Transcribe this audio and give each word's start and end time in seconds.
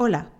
Hola, 0.00 0.30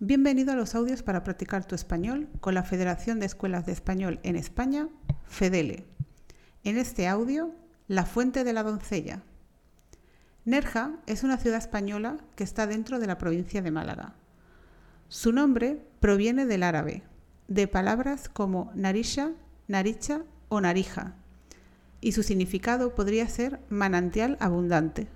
bienvenido 0.00 0.50
a 0.50 0.56
los 0.56 0.74
audios 0.74 1.04
para 1.04 1.22
practicar 1.22 1.64
tu 1.64 1.76
español 1.76 2.28
con 2.40 2.52
la 2.52 2.64
Federación 2.64 3.20
de 3.20 3.26
Escuelas 3.26 3.64
de 3.64 3.70
Español 3.70 4.18
en 4.24 4.34
España, 4.34 4.88
FEDELE. 5.28 5.86
En 6.64 6.78
este 6.78 7.06
audio, 7.06 7.54
La 7.86 8.06
Fuente 8.06 8.42
de 8.42 8.52
la 8.52 8.64
Doncella. 8.64 9.22
Nerja 10.44 10.96
es 11.06 11.22
una 11.22 11.38
ciudad 11.38 11.58
española 11.58 12.16
que 12.34 12.42
está 12.42 12.66
dentro 12.66 12.98
de 12.98 13.06
la 13.06 13.16
provincia 13.16 13.62
de 13.62 13.70
Málaga. 13.70 14.16
Su 15.06 15.30
nombre 15.30 15.80
proviene 16.00 16.44
del 16.44 16.64
árabe, 16.64 17.04
de 17.46 17.68
palabras 17.68 18.28
como 18.28 18.72
narisha, 18.74 19.30
naricha 19.68 20.24
o 20.48 20.60
narija, 20.60 21.14
y 22.00 22.10
su 22.10 22.24
significado 22.24 22.96
podría 22.96 23.28
ser 23.28 23.60
manantial 23.68 24.36
abundante. 24.40 25.06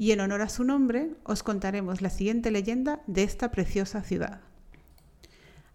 Y 0.00 0.12
en 0.12 0.20
honor 0.20 0.40
a 0.40 0.48
su 0.48 0.64
nombre 0.64 1.10
os 1.24 1.42
contaremos 1.42 2.00
la 2.00 2.08
siguiente 2.08 2.50
leyenda 2.50 3.02
de 3.06 3.22
esta 3.22 3.50
preciosa 3.50 4.02
ciudad. 4.02 4.40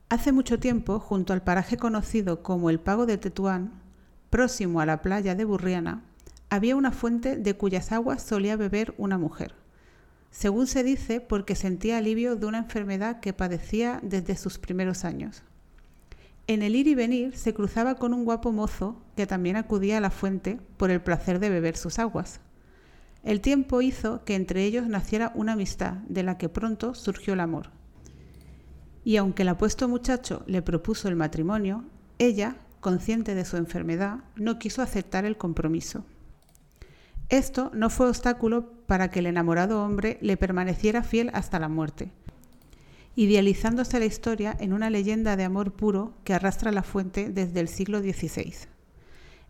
Hace 0.10 0.32
mucho 0.32 0.60
tiempo, 0.60 1.00
junto 1.00 1.32
al 1.32 1.44
paraje 1.44 1.78
conocido 1.78 2.42
como 2.42 2.72
el 2.72 2.80
Pago 2.80 3.06
de 3.06 3.20
Tetuán, 3.20 3.74
próximo 4.32 4.82
a 4.82 4.88
la 4.88 5.04
playa 5.04 5.36
de 5.36 5.46
Burriana, 5.46 6.02
había 6.50 6.76
una 6.76 6.92
fuente 6.92 7.38
de 7.38 7.54
cuyas 7.54 7.92
aguas 7.92 8.24
solía 8.24 8.58
beber 8.58 8.96
una 8.98 9.20
mujer. 9.20 9.54
Según 10.32 10.66
se 10.66 10.84
dice, 10.84 11.22
porque 11.22 11.54
sentía 11.54 12.00
alivio 12.00 12.36
de 12.36 12.48
una 12.48 12.58
enfermedad 12.58 13.20
que 13.20 13.32
padecía 13.32 14.00
desde 14.02 14.38
sus 14.38 14.58
primeros 14.58 15.06
años. 15.06 15.44
En 16.48 16.64
el 16.64 16.76
ir 16.76 16.88
y 16.88 16.96
venir 16.96 17.38
se 17.38 17.54
cruzaba 17.54 17.94
con 17.94 18.12
un 18.12 18.26
guapo 18.26 18.52
mozo 18.52 19.00
que 19.16 19.28
también 19.28 19.56
acudía 19.56 20.00
a 20.00 20.02
la 20.02 20.10
fuente 20.10 20.60
por 20.78 20.90
el 20.90 21.02
placer 21.04 21.38
de 21.38 21.52
beber 21.52 21.78
sus 21.78 22.00
aguas. 22.00 22.40
El 23.26 23.42
tiempo 23.42 23.82
hizo 23.82 24.24
que 24.24 24.36
entre 24.36 24.66
ellos 24.66 24.88
naciera 24.88 25.32
una 25.34 25.54
amistad 25.54 25.94
de 26.08 26.22
la 26.22 26.38
que 26.38 26.48
pronto 26.48 26.94
surgió 26.94 27.34
el 27.34 27.40
amor. 27.40 27.72
Y 29.04 29.18
aunque 29.18 29.42
el 29.42 29.50
apuesto 29.50 29.88
muchacho 29.88 30.44
le 30.46 30.62
propuso 30.62 31.08
el 31.08 31.16
matrimonio, 31.16 31.86
ella, 32.20 32.58
consciente 32.82 33.34
de 33.34 33.44
su 33.44 33.58
enfermedad, 33.58 34.20
no 34.36 34.60
quiso 34.60 34.84
aceptar 34.84 35.26
el 35.26 35.38
compromiso. 35.38 36.06
Esto 37.30 37.72
no 37.74 37.90
fue 37.90 38.08
obstáculo 38.08 38.70
para 38.86 39.10
que 39.10 39.20
el 39.20 39.26
enamorado 39.26 39.84
hombre 39.84 40.20
le 40.22 40.38
permaneciera 40.38 41.02
fiel 41.02 41.32
hasta 41.34 41.58
la 41.58 41.68
muerte, 41.68 42.12
idealizándose 43.16 43.98
la 43.98 44.06
historia 44.06 44.56
en 44.60 44.72
una 44.72 44.92
leyenda 44.92 45.36
de 45.36 45.46
amor 45.46 45.74
puro 45.74 46.14
que 46.24 46.36
arrastra 46.36 46.72
la 46.72 46.84
fuente 46.84 47.32
desde 47.32 47.60
el 47.60 47.70
siglo 47.70 48.02
XVI. 48.02 48.75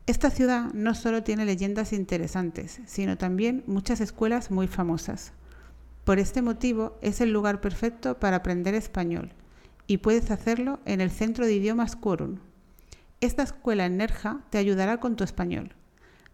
Esta 0.08 0.30
ciudad 0.30 0.72
no 0.74 0.94
solo 0.94 1.24
tiene 1.24 1.46
leyendas 1.46 1.92
interesantes, 1.92 2.80
sino 2.86 3.18
también 3.18 3.64
muchas 3.66 4.02
escuelas 4.02 4.52
muy 4.52 4.68
famosas. 4.68 5.34
Por 6.04 6.20
este 6.20 6.44
motivo 6.44 6.96
es 7.02 7.22
el 7.22 7.32
lugar 7.32 7.60
perfecto 7.60 8.20
para 8.20 8.36
aprender 8.38 8.76
español 8.76 9.32
y 9.88 9.98
puedes 9.98 10.30
hacerlo 10.30 10.80
en 10.86 11.02
el 11.02 11.10
Centro 11.10 11.48
de 11.48 11.56
Idiomas 11.56 11.96
Quorum. 11.96 12.38
Esta 13.20 13.42
escuela 13.42 13.88
en 13.88 13.98
Nerja 13.98 14.42
te 14.52 14.60
ayudará 14.60 15.00
con 15.00 15.16
tu 15.16 15.24
español. 15.24 15.74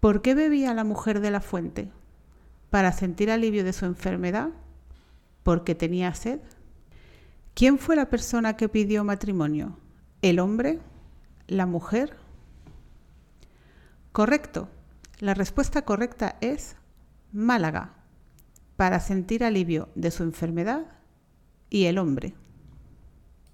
¿Por 0.00 0.22
qué 0.22 0.34
bebía 0.34 0.74
la 0.74 0.84
mujer 0.84 1.20
de 1.20 1.30
la 1.30 1.40
fuente? 1.40 1.90
¿Para 2.70 2.92
sentir 2.92 3.30
alivio 3.30 3.64
de 3.64 3.72
su 3.72 3.86
enfermedad? 3.86 4.50
¿Porque 5.42 5.74
tenía 5.74 6.14
sed? 6.14 6.40
¿Quién 7.54 7.78
fue 7.78 7.96
la 7.96 8.10
persona 8.10 8.56
que 8.56 8.68
pidió 8.68 9.04
matrimonio? 9.04 9.78
¿El 10.20 10.40
hombre? 10.40 10.80
¿La 11.46 11.66
mujer? 11.66 12.16
Correcto. 14.12 14.68
La 15.18 15.32
respuesta 15.32 15.82
correcta 15.82 16.36
es 16.40 16.76
Málaga, 17.32 17.94
para 18.76 19.00
sentir 19.00 19.44
alivio 19.44 19.88
de 19.94 20.10
su 20.10 20.22
enfermedad 20.22 20.86
y 21.70 21.86
el 21.86 21.98
hombre. 21.98 22.34